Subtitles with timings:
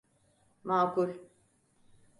[0.67, 1.11] Mâkul…